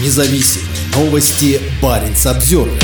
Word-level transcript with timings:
Независимые 0.00 0.68
новости. 0.94 1.60
Барин 1.82 2.14
обзервер 2.24 2.80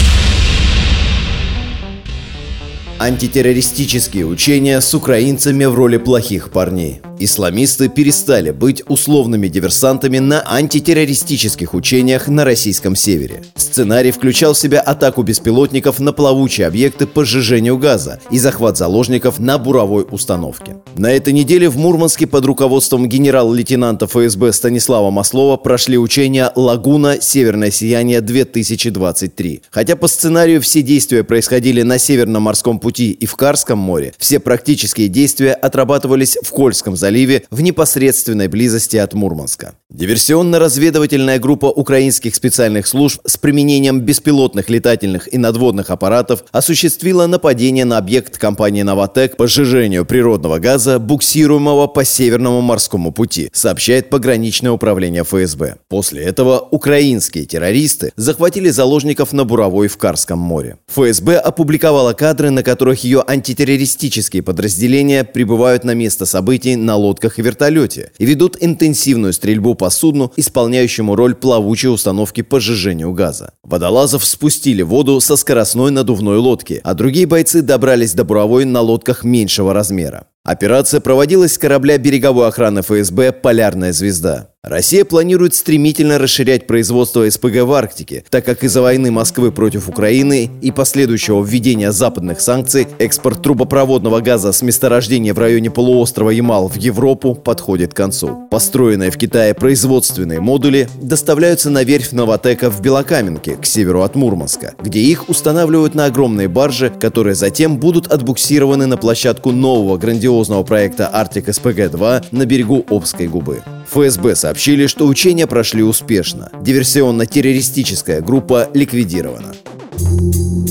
Антитеррористические 2.98 4.26
учения 4.26 4.80
с 4.80 4.92
украинцами 4.94 5.64
в 5.64 5.74
роли 5.74 5.98
плохих 5.98 6.50
парней. 6.50 7.02
Исламисты 7.18 7.88
перестали 7.88 8.50
быть 8.50 8.82
условными 8.88 9.48
диверсантами 9.48 10.18
на 10.18 10.42
антитеррористических 10.46 11.74
учениях 11.74 12.28
на 12.28 12.44
российском 12.44 12.96
севере. 12.96 13.42
Сценарий 13.54 14.10
включал 14.10 14.54
в 14.54 14.58
себя 14.58 14.80
атаку 14.80 15.22
беспилотников 15.22 16.00
на 16.00 16.12
плавучие 16.12 16.66
объекты 16.66 17.06
по 17.06 17.24
сжижению 17.24 17.78
газа 17.78 18.20
и 18.30 18.38
захват 18.38 18.76
заложников 18.76 19.38
на 19.38 19.58
буровой 19.58 20.06
установке. 20.10 20.76
На 20.96 21.12
этой 21.12 21.32
неделе 21.32 21.68
в 21.68 21.76
Мурманске 21.76 22.26
под 22.26 22.44
руководством 22.46 23.08
генерал-лейтенанта 23.08 24.06
ФСБ 24.06 24.52
Станислава 24.52 25.10
Маслова 25.10 25.56
прошли 25.56 25.98
учения 25.98 26.50
«Лагуна. 26.54 27.20
Северное 27.20 27.70
сияние-2023». 27.70 29.62
Хотя 29.70 29.96
по 29.96 30.08
сценарию 30.08 30.60
все 30.60 30.82
действия 30.82 31.24
происходили 31.24 31.82
на 31.82 31.98
Северном 31.98 32.44
морском 32.44 32.80
пути 32.80 33.10
и 33.10 33.26
в 33.26 33.36
Карском 33.36 33.78
море, 33.78 34.14
все 34.18 34.40
практические 34.40 35.08
действия 35.08 35.52
отрабатывались 35.52 36.36
в 36.42 36.50
Кольском 36.50 36.96
заливе 37.04 37.42
в 37.50 37.60
непосредственной 37.60 38.48
близости 38.48 38.96
от 38.96 39.12
Мурманска. 39.12 39.74
Диверсионно-разведывательная 39.92 41.38
группа 41.38 41.66
украинских 41.66 42.34
специальных 42.34 42.86
служб 42.86 43.20
с 43.26 43.36
применением 43.36 44.00
беспилотных 44.00 44.70
летательных 44.70 45.32
и 45.32 45.36
надводных 45.36 45.90
аппаратов 45.90 46.44
осуществила 46.50 47.26
нападение 47.26 47.84
на 47.84 47.98
объект 47.98 48.38
компании 48.38 48.82
«Новотек» 48.82 49.36
по 49.36 49.46
сжижению 49.46 50.06
природного 50.06 50.58
газа, 50.60 50.98
буксируемого 50.98 51.88
по 51.88 52.04
Северному 52.04 52.62
морскому 52.62 53.12
пути, 53.12 53.50
сообщает 53.52 54.08
пограничное 54.08 54.72
управление 54.72 55.22
ФСБ. 55.24 55.76
После 55.88 56.22
этого 56.22 56.66
украинские 56.70 57.44
террористы 57.44 58.12
захватили 58.16 58.70
заложников 58.70 59.34
на 59.34 59.44
Буровой 59.44 59.88
в 59.88 59.98
Карском 59.98 60.38
море. 60.38 60.78
ФСБ 60.88 61.36
опубликовала 61.36 62.14
кадры, 62.14 62.48
на 62.48 62.62
которых 62.62 63.04
ее 63.04 63.22
антитеррористические 63.26 64.42
подразделения 64.42 65.22
прибывают 65.22 65.84
на 65.84 65.94
место 65.94 66.24
событий 66.24 66.76
на 66.76 66.93
на 66.94 66.98
лодках 66.98 67.38
и 67.40 67.42
вертолете 67.42 68.12
и 68.18 68.24
ведут 68.24 68.56
интенсивную 68.60 69.32
стрельбу 69.32 69.74
по 69.74 69.90
судну, 69.90 70.32
исполняющему 70.36 71.16
роль 71.16 71.34
плавучей 71.34 71.90
установки 71.90 72.42
по 72.42 72.60
сжижению 72.60 73.12
газа. 73.12 73.52
Водолазов 73.64 74.24
спустили 74.24 74.82
в 74.82 74.88
воду 74.88 75.20
со 75.20 75.36
скоростной 75.36 75.90
надувной 75.90 76.38
лодки, 76.38 76.80
а 76.84 76.94
другие 76.94 77.26
бойцы 77.26 77.62
добрались 77.62 78.14
до 78.14 78.24
буровой 78.24 78.64
на 78.64 78.80
лодках 78.80 79.24
меньшего 79.24 79.74
размера. 79.74 80.26
Операция 80.44 81.00
проводилась 81.00 81.54
с 81.54 81.58
корабля 81.58 81.96
береговой 81.96 82.46
охраны 82.46 82.82
ФСБ 82.82 83.32
«Полярная 83.32 83.94
звезда». 83.94 84.50
Россия 84.64 85.04
планирует 85.04 85.54
стремительно 85.54 86.18
расширять 86.18 86.66
производство 86.66 87.28
СПГ 87.28 87.64
в 87.64 87.72
Арктике, 87.74 88.24
так 88.30 88.46
как 88.46 88.64
из-за 88.64 88.80
войны 88.80 89.10
Москвы 89.10 89.52
против 89.52 89.90
Украины 89.90 90.50
и 90.62 90.70
последующего 90.70 91.44
введения 91.44 91.92
западных 91.92 92.40
санкций 92.40 92.88
экспорт 92.98 93.42
трубопроводного 93.42 94.20
газа 94.20 94.52
с 94.52 94.62
месторождения 94.62 95.34
в 95.34 95.38
районе 95.38 95.70
полуострова 95.70 96.30
Ямал 96.30 96.68
в 96.68 96.76
Европу 96.76 97.34
подходит 97.34 97.92
к 97.92 97.96
концу. 97.96 98.48
Построенные 98.50 99.10
в 99.10 99.18
Китае 99.18 99.52
производственные 99.52 100.40
модули 100.40 100.88
доставляются 100.98 101.68
на 101.68 101.84
верфь 101.84 102.12
Новотека 102.12 102.70
в 102.70 102.80
Белокаменке, 102.80 103.56
к 103.56 103.66
северу 103.66 104.00
от 104.00 104.14
Мурманска, 104.14 104.72
где 104.80 105.00
их 105.00 105.28
устанавливают 105.28 105.94
на 105.94 106.06
огромные 106.06 106.48
баржи, 106.48 106.90
которые 106.98 107.34
затем 107.34 107.76
будут 107.76 108.06
отбуксированы 108.06 108.86
на 108.86 108.96
площадку 108.96 109.52
нового 109.52 109.98
грандиозного 110.34 110.64
проекта 110.64 111.08
«Арктик 111.08 111.48
СПГ-2» 111.48 112.26
на 112.32 112.44
берегу 112.44 112.84
Обской 112.90 113.28
губы. 113.28 113.62
ФСБ 113.90 114.34
сообщили, 114.34 114.88
что 114.88 115.06
учения 115.06 115.46
прошли 115.46 115.82
успешно. 115.82 116.50
Диверсионно-террористическая 116.60 118.20
группа 118.20 118.68
ликвидирована. 118.74 119.54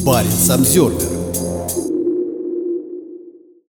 Парень 0.05 0.31
Самсервер 0.31 1.22